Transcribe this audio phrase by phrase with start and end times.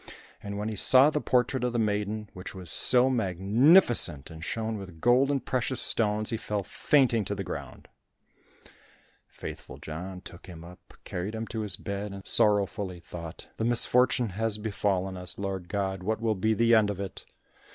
[0.41, 4.79] And when he saw the portrait of the maiden, which was so magnificent and shone
[4.79, 7.87] with gold and precious stones, he fell fainting to the ground.
[9.27, 14.29] Faithful John took him up, carried him to his bed, and sorrowfully thought, "The misfortune
[14.29, 17.23] has befallen us, Lord God, what will be the end of it?"